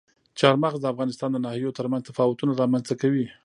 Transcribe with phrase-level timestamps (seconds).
[0.39, 3.25] چار مغز د افغانستان د ناحیو ترمنځ تفاوتونه رامنځته کوي.